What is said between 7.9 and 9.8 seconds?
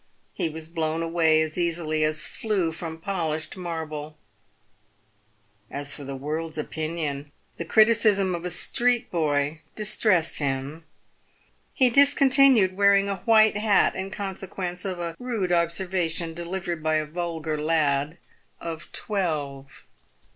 298 PAVED WITH GOLD. cism of a street boy